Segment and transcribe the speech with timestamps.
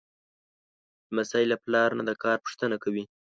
[1.11, 3.03] لمسی له پلار نه د کار پوښتنه کوي.